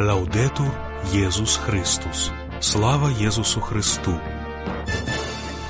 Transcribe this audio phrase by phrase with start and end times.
[0.00, 0.74] Лаўдетур
[1.14, 2.32] Езус Христус.
[2.60, 4.18] Слава Езусу Христу.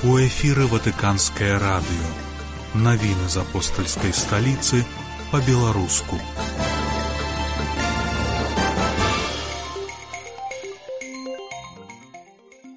[0.03, 2.09] У эфіры Ватыканскае радыё.
[2.73, 4.81] Навіны з апостальскай сталіцы
[5.31, 6.17] па-беларуску.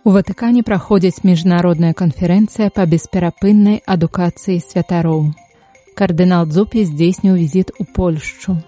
[0.03, 5.31] У Ватыкане праходзіць міжнародная канферэнцыя па бесперапыннай адукацыі святароў.
[5.95, 8.59] Кардынал Дзупі здзейсніў візіт у Польшчу.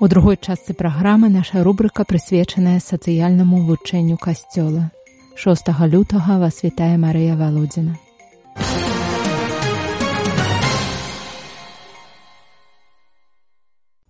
[0.00, 4.92] У другой частцы праграмы наша рубрыка прысвечаная сацыяльнаму вывучэнню касцёла.
[5.34, 7.98] 6 лютага вас вітае Марыя Валодзіна.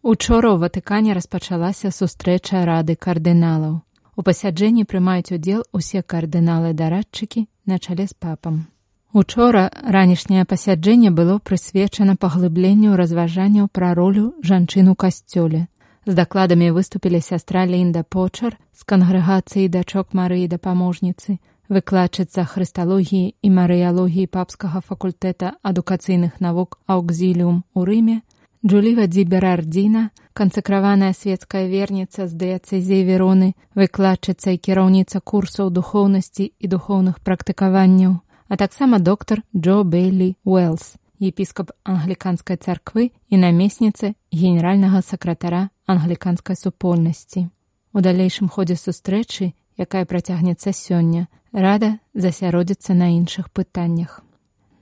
[0.04, 3.80] Учора ў Ватыкане распачалася сустрэча рады кардыналаў.
[4.12, 8.68] У пасяджэнні прымаюць удзел усе кардыналы-дарадчыкі на чале з папам.
[9.16, 15.64] Учора ранішняе пасяджэнне было прысвечана паглыбленню разважанняў пра ролю жанчын у касцёле,
[16.08, 21.36] З дакладамі выступілі сястра Лінда Почар з кангрэгацыі дачок Марыі дапаможніцы,
[21.68, 28.24] выкладчыца хрысталогіі і марыялогіі папскага факультэта адукацыйных навук Аўкзіліум у Рыме,
[28.64, 37.20] Джуліва Дзіберардзіна, кансакраваная светская верніца з дыяцэзіі Вероны, выкладчыца і кіраўніца курсаў духоўнасці і духоўных
[37.20, 38.16] практыкаванняў,
[38.48, 47.48] а таксама доктар Джо Бейлі Уэлс, епіскап англіканскай царквы і намесніцы генеральнага сакратара англіканскай супольнасці.
[47.92, 54.22] У далейшым ходзе сустрэчы, якая працягнецца сёння, рада засяродзіцца на іншых пытаннях.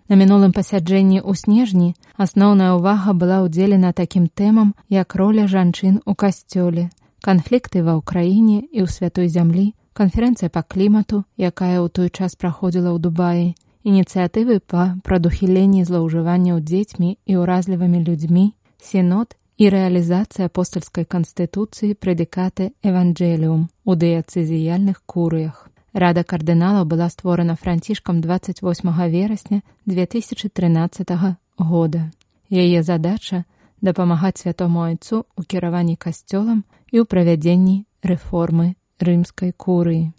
[0.09, 6.15] На мінулым пасяджэнні ў снежні асноўная ўвага была ўдзелена такім тэмам, як роля жанчын у
[6.15, 6.91] касцёле,
[7.27, 12.95] канфлікты ва ўкраіне і ў святой зямлі, канферэнцыя па клімату, якая ў той час праходзіла
[12.95, 13.49] ў Дубаі,
[13.87, 18.51] ініцыятывы па прадухіленні злоўжыванняў дзецьмі і ўразлівымі людзьмі,
[18.83, 25.71] сінод і рэалізацыя апостальскай канстытуцыі прэдыкаты Евангеліум у дыяцызіяльных курыях.
[25.95, 28.61] Рада кардынала была створана францішкам 28
[29.09, 32.11] верасня 2013 года.
[32.51, 33.45] Яе задача
[33.81, 40.13] дапамагаць святому айцу ў кіраванні касцёлам і ў правядзенні рэформы рымскай курыі.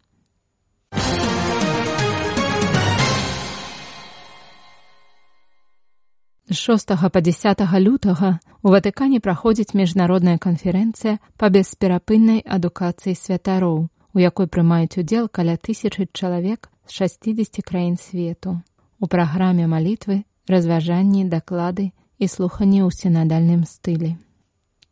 [6.50, 14.48] 6 па 10 лютага у Ватыкане праходзіць міжнародная канферэнцыя па бесперапыннай адукацыі святароў, у якой
[14.48, 18.64] прымаюць удзел каля тысячы чалавек з 60 краін свету.
[19.00, 24.16] У праграме малітвы, разважанні, даклады і слуханні ў сінадальным стылі.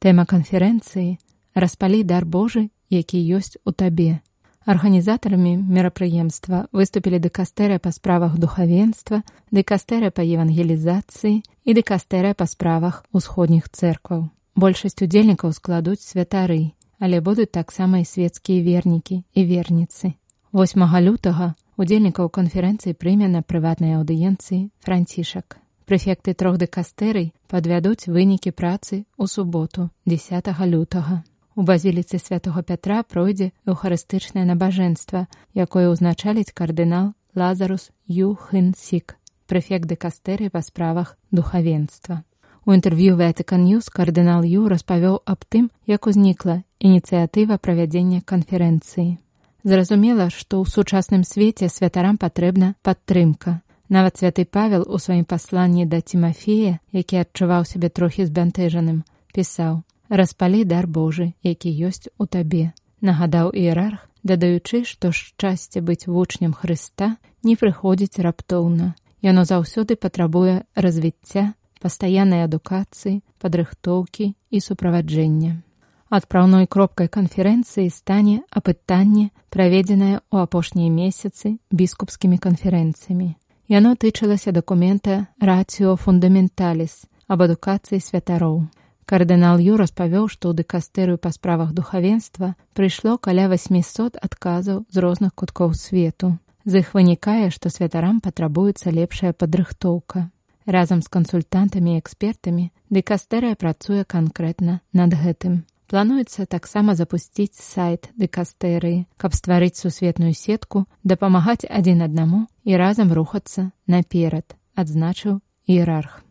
[0.04, 1.18] Тэма канферэнцыі
[1.56, 4.20] распалі дар Божы, які ёсць у табе.
[4.66, 9.22] Арганізатарамі мерапрыемства выступілі дэкастэрыя па справах духавенства,
[9.54, 14.26] дэкастэрыя па евангелізацыі і дэкастэрыя па справах усходніх цэркваў.
[14.58, 20.18] Большасць удзельнікаў складуць святары, але будуць таксама і свецкія вернікі і верніцы.
[20.50, 25.62] 8 лютага удзельнікаў канферэнцыі прыме на прыватнай аўдыенцыі францішак.
[25.86, 31.22] Прэфекты трох дэкастэрый падвядуць вынікі працы ў суботу 10 лютага.
[31.56, 39.16] У базіліцы святого Пятра пройдзе эўхарыстычнае набажэнства, якое ўзначаліць кардынал Лазарус Юхынсік,
[39.48, 42.24] прэфект дэкастэры па справах духавенства.
[42.68, 49.16] У інтэрв'ю Вэтыкан'юз кардынал Ю распавёў аб тым, як узнікла ініцыятыва правядзення канферэнцыі.
[49.64, 53.62] Зразумела, што ў сучасным свеце святарам патрэбна падтрымка.
[53.88, 60.64] Нават святы Павел у сваім пасланні да Тимофея, які адчуваў сябе трохі збянтэжаным, пісаў: распалі
[60.64, 62.74] дар Божы, які ёсць у табе.
[63.02, 68.96] Нагадаў іерарх, дадаючы, што шчасце быць вучнем Хрыста не прыходзіць раптоўна.
[69.22, 75.62] Яно заўсёды патрабуе развіцця, пастаяннай адукацыі, падрыхтоўкі і суправаджэння.
[76.10, 83.34] Адпраўной кропкай канферэнцыі стане апытанне, праведзенае ў апошнія месяцы біскупскімі канферэнцыямі.
[83.68, 88.70] Яно тычылася дакумента рацыо фундаменталіс аб адукацыі святароў.
[89.06, 95.38] Кардынал Ю распавёў, што ў дэкастэрыю па справах духавенства прыйшло каля 800 адказаў з розных
[95.38, 96.42] куткоў свету.
[96.66, 100.34] З іх вынікае, што святарам патрабуецца лепшая падрыхтоўка.
[100.66, 105.62] Разам з кансультантамі і экспертамі дэкастэрыя працуе канкрэтна над гэтым.
[105.86, 113.70] Плануецца таксама запусціць сайт дэкастэрыі, каб стварыць сусветную сетку, дапамагаць адзін аднаму і разам рухацца
[113.86, 116.25] наперад, адзначыў іерарх.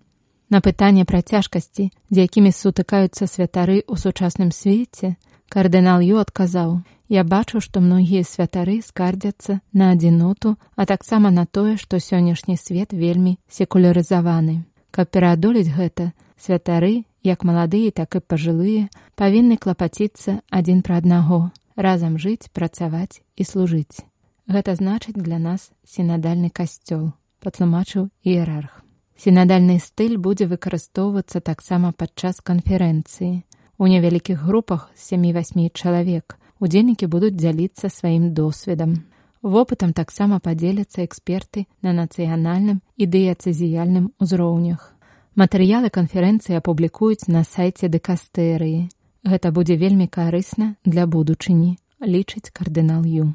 [0.54, 1.84] На пытанне пра цяжкасці,
[2.14, 5.16] з якімі сутыкаюцца святары ў сучасным свеце,
[5.50, 6.76] кардынал Ю адказаў:
[7.16, 12.94] «Я бачу, што многія святары скардзяцца на адзіноту, а таксама на тое, што сённяшні свет
[12.94, 14.62] вельмі секулярызаваны.
[14.94, 18.86] Каб пераадолець гэта, святары, як маладыя, так і пажылыя,
[19.18, 21.50] павінны клапаціцца адзін пра аднаго.
[21.74, 24.06] разам жыць, працаваць і служыць.
[24.46, 27.10] Гэта значыць для нас сінадальны касцёл,
[27.42, 28.83] патлумачыў іерарх.
[29.14, 33.42] Сінадальны стыль будзе выкарыстоўвацца таксама падчас канферэнцыі.
[33.78, 39.04] У невялікіх групах 7-8 чалавек удзельнікі будуць дзяліцца сваім досведам.
[39.42, 44.90] Вопытам таксама падзеляцца эксперты на нацыянальным і дыяцэзіяльным узроўнях.
[45.36, 48.88] Матэрыялы канферэнцыі апублікуюць на сайце дэкастэрыі.
[49.24, 53.34] Гэта будзе вельмі карысна для будучыні, лічыць кардынал Ю.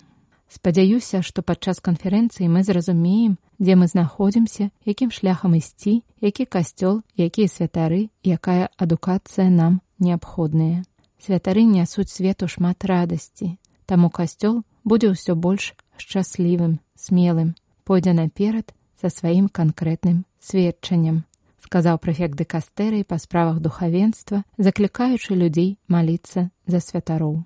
[0.50, 7.48] Спадзяюся, што падчас канферэнцыі мы зразумеем, дзе мы знаходзімся, якім шляхам ісці, які касцёл, якія
[7.48, 10.82] святары, якая адукацыя нам неабходная.
[11.22, 17.54] Святары нясуць свету шмат радасці, таму касцёл будзе ўсё больш шчаслівым, смелым,
[17.86, 21.30] пойдзе наперад за сваім канкрэтным сведчаннем,
[21.62, 27.46] сказаў прэфект дэкастэрый па справах духавенства, заклікаючы людзей маліцца за святароў.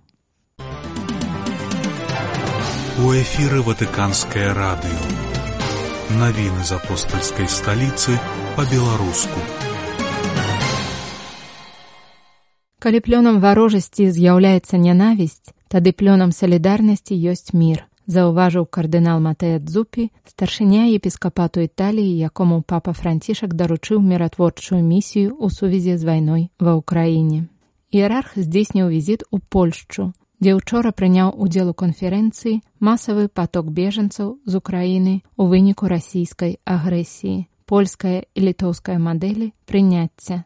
[3.02, 5.06] У эфіры ватыканскае радыё.
[6.20, 8.20] Навіны з апостальскай сталіцы
[8.54, 9.40] па-беларуску.
[12.78, 20.94] Калі плёнам варожасці з'яўляецца нянавісць, тады плёнам салідарнасці ёсць мір заўважыў кардынал Матэя Дзупі, старшыня
[20.94, 27.50] епіскапату Італіі, якому папа Францішак даручыў міратворчую місію ў сувязі з вайной ва ўкраіне.
[27.90, 30.14] Іерарх здзейсніў візіт у Польшчу,
[30.44, 37.48] дзе учора прыняў удзел у канферэнцыі масавы поток бежанцаў з Украіны ў выніку расійскай агрэсіі,
[37.64, 40.44] польская і літоўская мадэлі прыняцця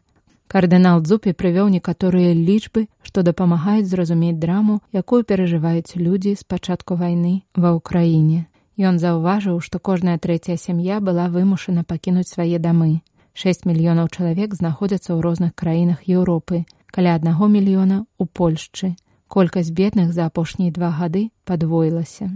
[0.48, 7.44] Кардынал Дзупі прывёў некаторыя лічбы, што дапамагаюць зразумець драму, якую перажываюць людзі з пачатку вайны
[7.52, 8.46] ва ўкраіне.
[8.80, 13.04] Ён заўважыў, што кожная трэцяя сям'я была вымушана пакінуць свае дамы.
[13.34, 18.96] 6 мільёнаў чалавек знаходзяцца ў розных краінах Еўропы, каля аднаго мільёна ў Польшчы.
[19.28, 22.32] Колькасць бедных за апошнія два гады падвоілася.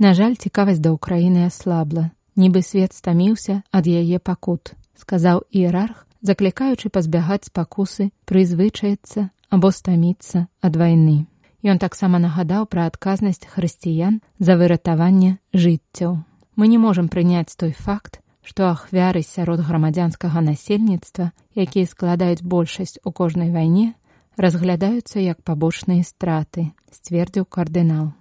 [0.00, 2.10] На жаль, цікавасць да ўкраіны аслабла.
[2.36, 10.76] Нібы свет стаміўся ад яе пакут, сказаў іерарх, заклікаючы пазбягаць спакусы, прызвычаецца або стаміцца ад
[10.80, 11.28] вайны.
[11.60, 16.24] Ён таксама нагадаў пра адказнасць хрысціян за выратаванне жыццяў.
[16.56, 23.12] Мы не можам прыняць той факт, што ахвяры сярод грамадзянскага насельніцтва, якія складаюць большасць у
[23.12, 23.92] кожнай вайне,
[24.40, 28.12] разглядаюцца як пабочныя страты, сцвердзіў кардынал.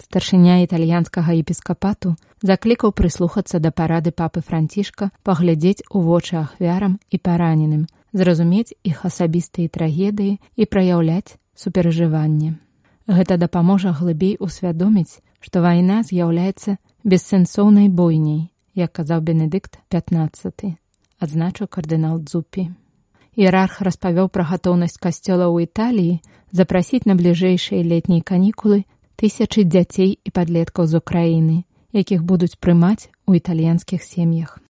[0.00, 7.82] Старшыня італьянскага епіскапату заклікаў прыслухацца да парады папы францішка паглядзець у вочы ахвярам і параненым
[8.12, 12.56] зразумець іх асабістыя трагедыі і праяўляць суперажыванне.
[13.10, 18.48] Гэта дапаможа глыбей усвядоміць што вайна з'яўляецца бессэнсоўнай бойняй
[18.80, 20.76] як казаў бенедыкт 15
[21.26, 22.68] адзначыў кардынал дзупі
[23.40, 26.20] іерарх распавёў пра гатоўнасць касцёла ў італіі
[26.52, 28.84] запрасіць на бліжэйшыя летнія канікулы
[29.16, 31.56] тысячы дзяцей і падлеткаў з Украіны,
[31.96, 34.60] якіх будуць прымаць у італьянскіх сем'ях.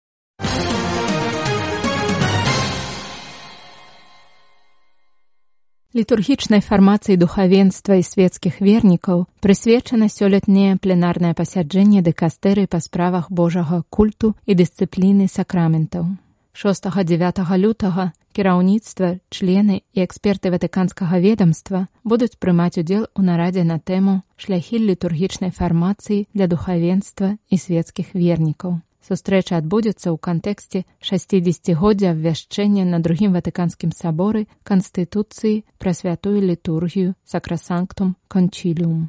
[5.90, 14.37] Літургічнай фармацыі духавенства і свецкіх вернікаў прысвечана сёлетняе пленарнае пасяджэнне дэкастэры па справах Божага культу
[14.46, 16.14] і дысцыпліны сакраментаў.
[16.55, 24.22] 6-9 лютага кіраўніцтва, члены і эксперты ватыканскага ведомства будуць прымаць удзел у нарадзе на тэму
[24.36, 28.81] шляхі літургічнай фармацыі для духавенства і светскіх вернікаў.
[29.01, 38.15] Сустрэча адбудзецца ў кантэксце 60годдзя абвяшчэння на другім ватыканскім саборы канстытуцыі пра святую літургію сакрасанктум
[38.29, 39.08] кончіліум.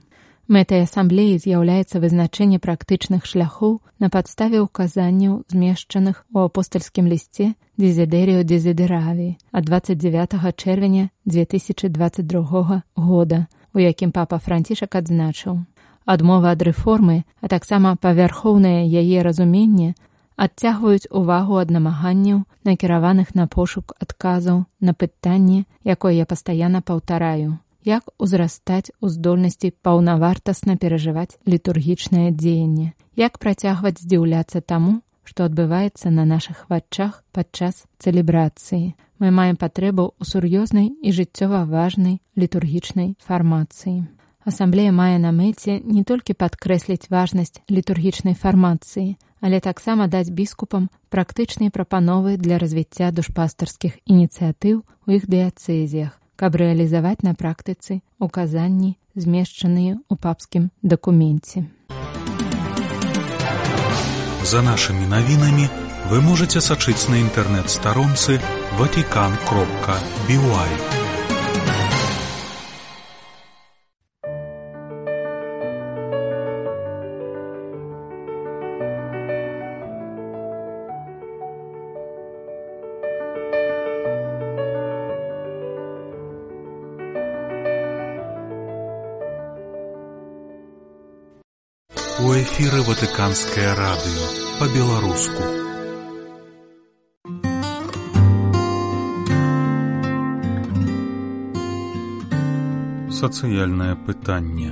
[0.51, 7.47] Мэтай асамблеі з'яўляецца вызначэнне практычных шляхоў на падставе ўказанняў змешчаных у апостальскім лісце
[7.83, 9.27] дезідэрыо дезідераві
[9.59, 13.39] ад 29 чэрвеня 2022 года,
[13.71, 15.63] у якім папа францішак адзначыў.
[16.03, 19.95] Адмова ад рэформы, а таксама павярхоўнае яе разуменне
[20.35, 28.09] адцягваюць увагу ад намаганняў, накіраваных на пошук адказаў на пытанне, якое я пастаянна паўтараю як
[28.17, 36.65] узрастаць у здольнасці паўнавартасна перажываць літургічнае дзеянне, як працягваць здзіўляцца таму, што адбываецца на нашых
[36.69, 38.93] вачах падчас цэлебрацыі.
[39.21, 44.09] Мы маем патрэбу ў сур'ёзнай і жыццёва важнай літургічнай фармацыі.
[44.41, 51.69] Асамблея мае на мэце не толькі падкрэсліць важнасць літургічнай фармацыі, але таксама даць біскупам практычныя
[51.69, 60.15] прапановы для развіцця душпастарскіх ініцыятыў у іх дыяцэзіях, каб рэалізаваць на практыцы указанні, змешчаныя ў
[60.17, 61.69] папскім дакуменце.
[64.51, 65.69] За нашымі навінамі
[66.09, 68.41] вы можете сачыць на інтэрнэт-старонцы
[68.81, 71.00] ватикан кропка бівай.
[92.41, 95.43] Эфіры ватыканскае радыё па-беларуску.
[103.19, 104.71] Сацыяльнае пытанне.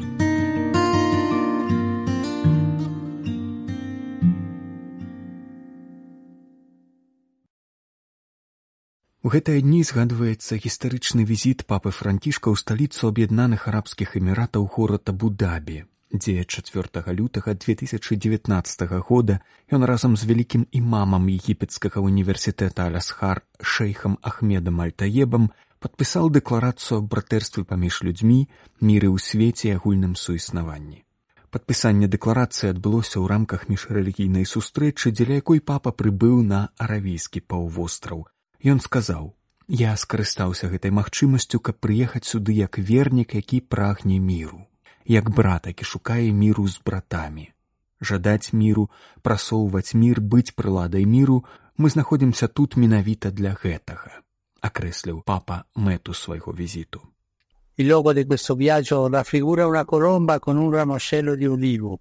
[9.21, 15.85] У гэтыя дні згадваецца гістарычны візіт папы францішка ў сталіцу аб'яднаных арабскіх эміратаў горада Будабі,
[16.13, 19.39] дзе 4 лютага 2019 года
[19.71, 27.63] ён разам з вялікім імамам егіпецкага універсітэта Алясхар шэйхам Ахмедам Альтаебам падпісаў дэкларацыю аб братэрстве
[27.63, 28.49] паміж людзьмі,
[28.81, 31.05] міры ў свеце і агульным суіснаванні.
[31.49, 38.27] Падпісанне дэкларацыі адбылося ў рамках міжрэлігійнай сустрэчы, дзеля якой папа прыбыў на аравійскі паўвостраў
[38.59, 39.35] Ён сказаў:
[39.69, 44.67] «Я скарыстаўся гэтай магчымасцю, каб прыехаць сюды як вернік, які прагне міру,
[45.05, 47.51] як брат, які шукае міру з братамі.
[48.01, 48.89] Жадаць міру,
[49.21, 51.43] прасоўваць мір, быць прыладай міру,
[51.77, 54.23] мы знаходзімся тут менавіта для гэтага,
[54.61, 57.01] акрэсліў папа мэту свайго візіту.
[57.77, 61.99] Il logo di questo viaggio raffigura una colomba con un ramoscello di ulivo.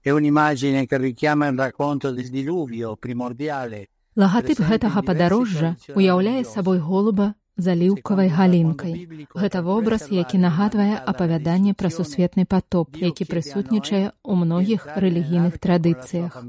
[0.00, 7.32] È un'immagine che richiama il racconto del diluvio primordiale Лагатып гэтага падарожжа уяўляе сабой голуба
[7.56, 8.94] з аліўкавай галінкай.
[9.34, 16.40] Гэта вобраз, які нагадвае апавяданне пра сусветны патоп, які прысутнічае ў многіх рэлігійных традыцыях.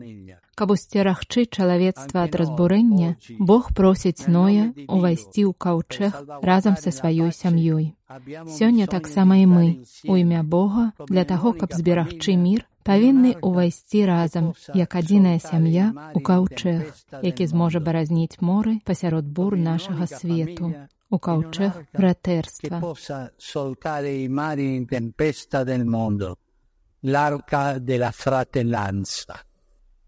[0.55, 6.13] Каб усцерагчы чалавецтва ад разбурэння, Бог просіць ноя увайсці ў каўчэх
[6.45, 7.97] разам са сваёй сям'ёй.
[8.45, 9.67] Сёння таксама і мы,
[10.05, 16.21] у імя Бога, для таго, каб зберагчы мір, павінны ўвайсці разам як адзіная сям'я у
[16.21, 16.93] каўчэх,
[17.25, 20.73] які зможа баразніць моры пасярод бур нашага свету.
[21.13, 22.81] у каўчэх братэрства
[27.03, 29.35] l'arca de la fratellanza.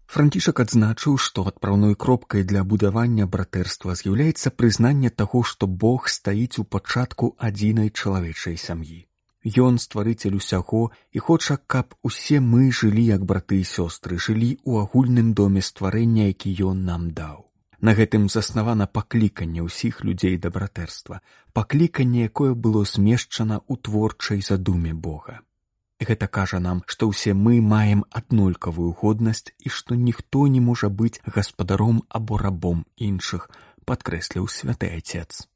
[0.06, 6.64] Францішак адзначыў, што адпраўной кропкай для будавання братэрства з'яўляецца прызнанне таго, што Бог стаіць у
[6.64, 9.06] пачатку адзінай чалавечай сям'і.
[9.46, 14.82] Ён стварыцель усяго і хоча, каб усе мы жылі як браты і сёстры, жылі ў
[14.82, 17.46] агульным доме стварэння, які ён нам даў.
[17.78, 21.20] На гэтым заснавана пакліканне ўсіх людзей да братэрства,
[21.52, 25.45] пакліканне, якое было змешчана ў творчай задуме Бога.
[25.98, 31.20] Гэта кажа нам, што ўсе мы маем аднолькавую годнасць і што ніхто не можа быць
[31.24, 33.48] гаспадаром або рабом іншых,
[33.88, 35.48] падкрэсліў святы отец.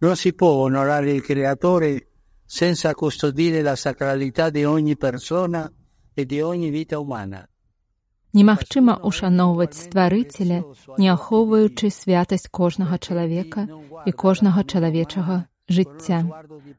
[0.00, 1.90] No si può onorare il creatore
[2.46, 5.70] senza custodire la sacralità di ogni persona
[6.14, 7.48] e di ogni vita umana.
[8.34, 10.62] Немагчыма ушаноўваць стварыцеля,
[10.98, 13.66] не ахоўваючы святасць кожнага чалавека
[14.06, 16.18] і кожнага чалавечага жыцця.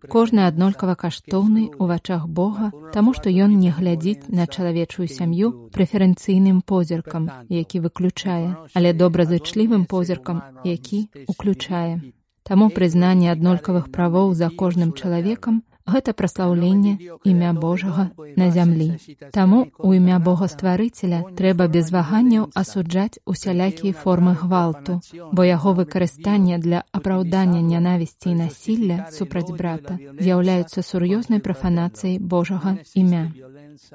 [0.09, 6.61] Кожны аднолькава каштоўны ў вачах Бога, таму што ён не глядзіць на чалавечую сям'ю прэферэнцыйным
[6.61, 12.01] позіркам, які выключае, але добразычлівым позіркам, які уключае.
[12.45, 16.92] Таму прызнанне аднолькавых правоў за кожным чалавекам гэта праслаўленне
[17.24, 18.88] імя Божага на зямлі.
[19.32, 25.00] Таму у імя Бога стварыцеля трэба без ваганняў асуджаць усялякія формы гвалту,
[25.32, 33.24] бо яго выкарыстанне для апраўдання нянавісці і насілля супраць брата з'яўляюцца сур'ёзнай прафанацыяй Божага імя.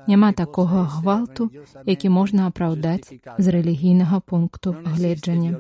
[0.08, 1.50] Няма такога гвалту,
[1.86, 5.52] які можна апраўдаць з рэлігійнага пункту гледжання.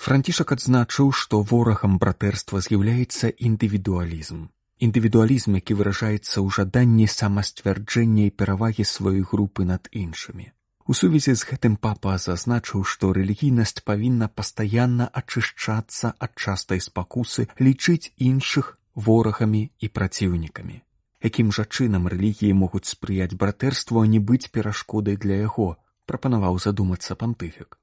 [0.00, 4.38] Францішак адзначыў, што ворагам братэрства з'яўляецца індывідуалізм.
[4.86, 10.46] Індывідуалізм, які выражаецца ў жаданні самасцвярджэння і перавагі сваёй групы над іншымі.
[10.88, 18.16] У сувязі з гэтым папа зазначыў, што рэлігійнасць павінна пастаянна ачышчацца ад частай спакусы лічыць
[18.16, 20.80] іншых ворагамі і праціўнікамі.
[21.28, 25.76] Якім жа чынам рэлігіі могуць спрыяць братэрству, а не быць перашкодай для яго,
[26.08, 27.79] прапанаваў задумацца пантыфік.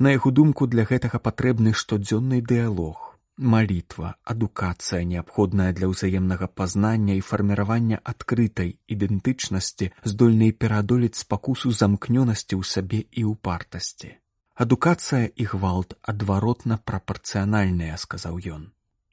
[0.00, 3.00] На яго думку для гэтага патрэбны штодзённы дыялог,
[3.36, 12.62] малітва, адукацыя неабходная для ўзаемнага пазнання і фарміравання адкрытай ідэнтычнасці, здольнай пераадолець спакусу замкнёнасці ў
[12.64, 14.16] сабе і ўпартасці.
[14.56, 18.64] Адукацыя і гвалт адваротна прапарцыянальныя, сказаў ён.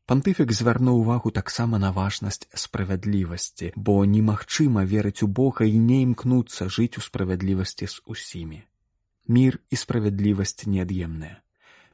[0.08, 6.72] Пантыфік звярнуў увагу таксама на важнасць справядлівасці, бо немагчыма верыць у Бога і не імкнуцца
[6.72, 8.64] жыць у справядлівасці з усімі.
[9.28, 11.44] Мір і справядлівасць неад'емныя.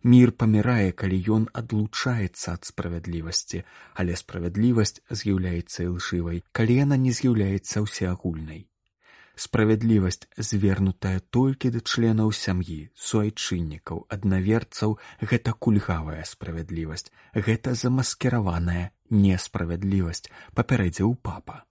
[0.03, 3.63] Мір памірае, калі ён адлучаецца ад справядлівасці,
[3.95, 8.67] але справядлівасць з'яўляецца ілжывай, калі яна не з'яўляецца ўсеагульнай.
[9.35, 21.15] Справядлівасць, звернутая толькі да членаў сям'і, суайчыннікаў, аднаверцаў, гэта кульгавая справядлівасць, гэта замаскіраваная несправядлівасць, папярэдзіў
[21.23, 21.63] папа.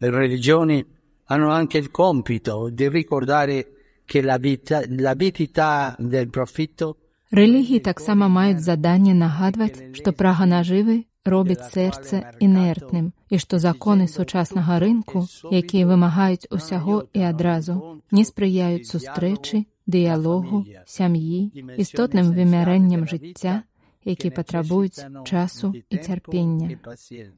[0.00, 0.84] Le religioni
[1.30, 3.77] hanno anche il compito di ricordare
[4.08, 6.96] che l'abitità del profitto
[7.28, 14.78] Рэлігіі таксама маюць заданне нагадваць, што прага нажывы робіць сэрца інертным і што законы сучаснага
[14.80, 23.68] рынку, якія вымагаюць усяго і адразу, не спрыяюць сустрэчы, дыялогу, сям'і, істотным вымярэннем жыцця,
[24.04, 26.78] які патрабуюць часу і цярпення.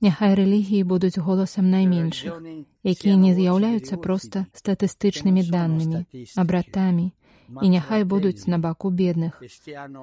[0.00, 2.36] Няхай рэлігіі будуць голасам найменшых,
[2.84, 6.04] якія не з'яўляюцца проста статыстычнымі данымі,
[6.36, 7.10] абратамі,
[7.62, 9.42] і няхай будуць на баку бедных.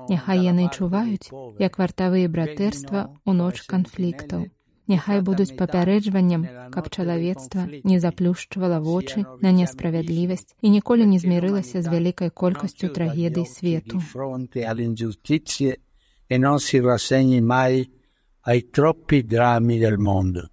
[0.10, 4.48] Няхай яны чуваюць, як вартавыя братэрства ў ноч канфліктаў.
[4.88, 11.92] Няхай будуць папярэджваннем, каб чалавецтва не заплюшчвала вочы на несправядлівасць і ніколі не змірылася з
[11.92, 14.00] вялікай колькасцю трагедый свету.
[16.28, 17.90] E non si rassegni mai
[18.42, 20.52] ai troppi drammi del mondo.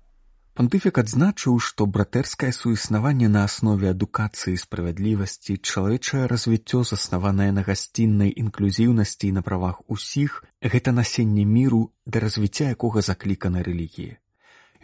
[0.55, 9.27] Пантыфік адзначыў, што братэрскае суіснаванне на аснове адукацыі справядлівасці, чалавечае развіццё, заснаванае на гасціннай інклюзіўнасці
[9.29, 14.15] і на правах усіх, гэта насенне міру, да развіцця якога заклікана рэлігіі.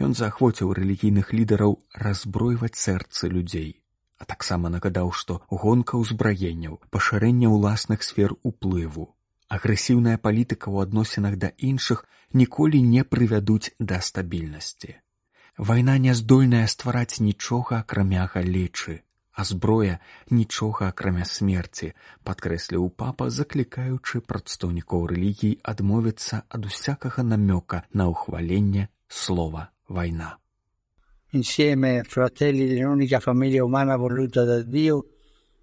[0.02, 3.78] Ён заахвоціў рэлігійных лідараў разбройваць сэрцы людзей,
[4.18, 9.14] а таксама нагадаў, што гонка ўзбраенняў, пашырэнне ўласных сфер уплыву,
[9.56, 14.96] агрэсіўная палітыка ў адносінах да іншых ніколі не прывядуць да стабільнасці.
[15.58, 19.02] Вайна не здольная ствараць нічога акрамя галечы,
[19.34, 19.98] а зброя
[20.30, 21.92] нічога акрамя смерці,
[22.24, 30.36] падкрэсліў папа, заклікаючы прадстаўнікоў рэлігій адмовіцца ад усякага намёка на ўхваленне слова вайна.
[31.32, 35.04] Insieme, fratelli dell'unica famiglia umana voluta da Dio,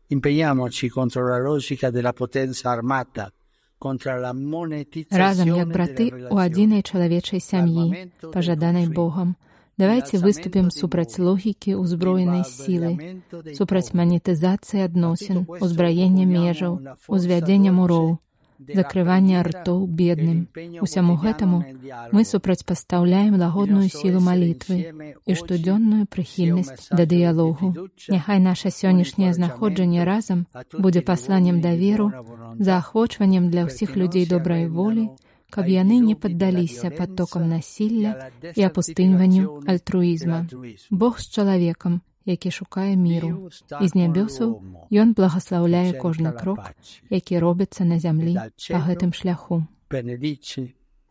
[0.08, 3.32] impegniamoci contro la logica della potenza armata,
[3.80, 9.38] Разам як браты ў адзінай чалавечай сям'і, пажаданай Богам,
[9.78, 13.22] давайте выступім супраць логікі ўзброенай сілы,
[13.54, 18.18] супраць манетызацыі адносін, узбраення межаў, узвядзення муроў,
[18.60, 20.48] закрывання ртоў бедным.
[20.82, 21.64] Усяму гэтаму
[22.12, 24.78] мы супрацьпастаўляем лагодную сілу малітвы
[25.26, 27.88] і штодзённую прыхільнасць да дыялогу.
[28.10, 32.12] Няхай наша сённяшняе знаходжанне разам будзе пасланнем даверу,
[32.60, 35.10] заахвочваннем для ўсіх людзей добрай волі,
[35.50, 40.48] каб яны не паддаліся падтокам насілля і апустыньванню альтруізма.
[40.92, 43.50] Бог з чалавекам, які шукае міру
[43.82, 44.56] і з нябёсаў
[45.04, 46.62] ён благаслаўляе кожны крок
[47.10, 48.36] які робіцца на зямлі
[48.70, 49.64] па гэтым шляху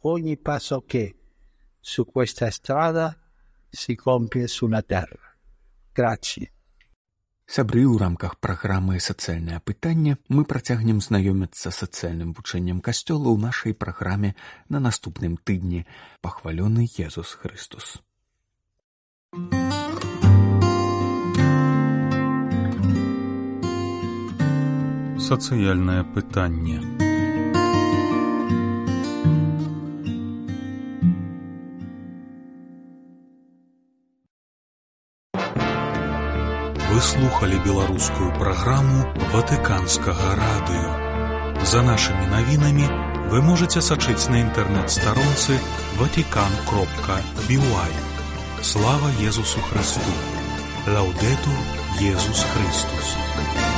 [0.07, 1.15] ogni passo che
[1.81, 3.17] su questa strada
[3.69, 5.35] si compie sulla terra.
[5.93, 6.51] Grazie.
[7.47, 14.35] Сябры ў рамках праграмы сацыяльнае пытанне мы працягнем знаёміцца сацыяльным вучэннем касцёла ў нашай праграме
[14.67, 15.87] на наступным тыдні
[16.27, 18.03] пахвалёны Езус Христус.
[25.27, 26.79] Сацыяльнае пытанне.
[36.93, 39.03] Вы слухали беларускую праграму
[39.35, 40.95] ватыканскага радыё.
[41.67, 42.87] За нашымі навінамі
[43.35, 45.59] вы можете сачыць на інтэрнэт-старонцы
[45.99, 47.91] ватикан кропка бівай.
[48.63, 50.15] Слава Езусу Христу!
[50.87, 51.51] Лаўдету
[51.99, 53.76] Езус Христус!